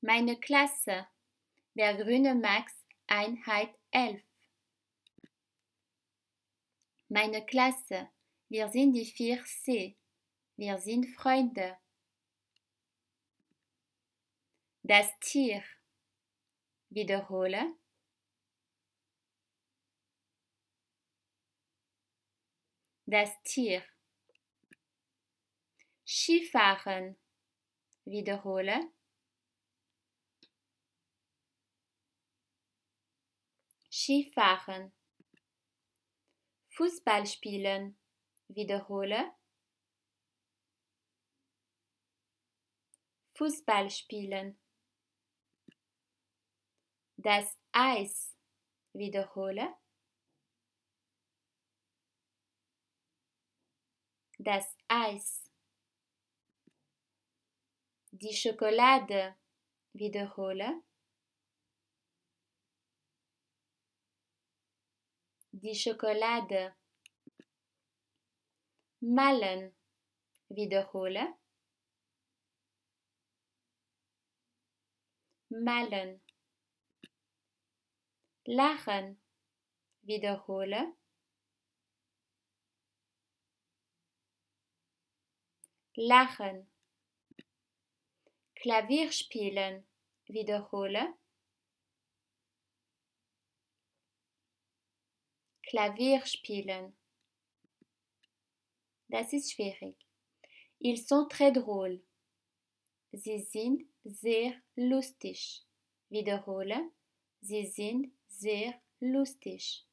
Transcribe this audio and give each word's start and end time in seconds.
Meine 0.00 0.38
Klasse. 0.38 1.08
Der 1.74 1.96
grüne 1.96 2.36
Max, 2.36 2.72
Einheit 3.08 3.74
11. 3.90 4.22
Meine 7.08 7.44
Klasse. 7.44 8.08
Wir 8.48 8.68
sind 8.68 8.92
die 8.92 9.04
4C. 9.04 9.96
Wir 10.56 10.78
sind 10.78 11.06
Freunde. 11.16 11.78
Das 14.84 15.18
Tier. 15.18 15.64
Wiederhole. 16.90 17.74
Das 23.04 23.30
Tier. 23.42 23.82
Skifahren. 26.06 27.16
Wiederhole. 28.04 28.92
Skifahren. 34.00 34.92
Fußball 36.76 37.26
spielen. 37.26 37.98
Wiederhole. 38.46 39.32
Fußball 43.34 43.90
spielen. 43.90 44.56
Das 47.16 47.58
Eis. 47.72 48.36
Wiederhole. 48.92 49.74
Das 54.38 54.76
Eis. 54.86 55.50
Die 58.12 58.32
Schokolade. 58.32 59.34
Wiederhole. 59.92 60.82
Die 65.62 65.74
Schokolade. 65.74 66.72
Malen. 69.00 69.74
Wiederhole. 70.48 71.34
Malen. 75.50 76.20
Lachen. 78.46 79.18
Wiederhole. 80.02 80.92
Lachen. 85.96 86.70
Klavier 88.54 89.10
spielen. 89.10 89.84
Wiederhole. 90.26 91.14
Klavier 95.68 96.24
spielen. 96.24 96.96
Das 99.08 99.32
ist 99.34 99.52
schwierig. 99.52 99.96
Ils 100.80 101.06
sont 101.06 101.28
très 101.28 101.52
drôles. 101.52 102.00
Sie 103.12 103.38
sind 103.40 103.86
sehr 104.04 104.54
lustig. 104.76 105.66
Wiederhole. 106.08 106.90
Sie 107.40 107.66
sind 107.66 108.12
sehr 108.28 108.80
lustig. 109.00 109.86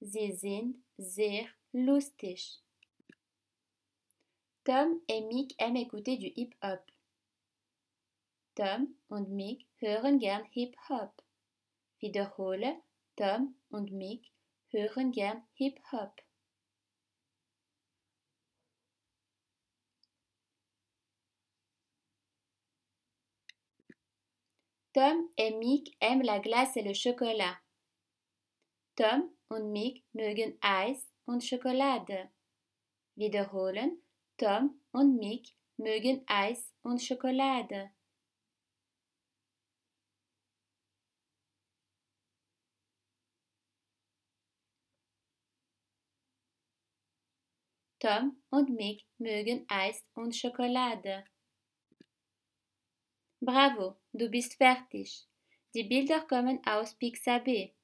Sie 0.00 0.32
sind 0.32 0.82
sehr 0.96 1.46
lustig. 1.72 2.60
Tom 4.64 5.00
et 5.08 5.20
Mick 5.22 5.54
aiment 5.58 5.76
écouter 5.76 6.16
du 6.16 6.26
hip-hop. 6.34 6.80
Tom 8.58 8.96
und 9.06 9.30
Mick 9.30 9.68
hören 9.76 10.18
gern 10.18 10.44
Hip-Hop. 10.50 11.22
Wiederhole, 12.00 12.82
Tom 13.14 13.54
und 13.68 13.92
Mick 13.92 14.32
hören 14.70 15.12
gern 15.12 15.46
Hip-Hop. 15.54 16.20
Tom 24.92 25.30
et 25.36 25.56
Mick 25.56 25.96
aiment 26.00 26.24
la 26.24 26.40
glace 26.40 26.78
et 26.78 26.82
le 26.82 26.94
chocolat. 26.94 27.56
Tom 28.96 29.30
und 29.50 29.70
Mick 29.70 30.04
mögen 30.12 30.58
Eis 30.60 31.08
und 31.26 31.44
Schokolade. 31.44 32.32
Wiederholen, 33.14 34.02
Tom 34.36 34.80
und 34.90 35.16
Mick 35.16 35.54
mögen 35.76 36.24
Eis 36.26 36.72
und 36.82 37.00
Schokolade. 37.00 37.92
Tom 48.00 48.40
und 48.50 48.70
Mick 48.70 49.04
mögen 49.18 49.66
Eis 49.68 50.04
und 50.14 50.36
Schokolade. 50.36 51.24
Bravo, 53.40 53.96
du 54.12 54.28
bist 54.28 54.54
fertig. 54.54 55.26
Die 55.74 55.84
Bilder 55.84 56.20
kommen 56.20 56.60
aus 56.64 56.94
Pixabay. 56.94 57.74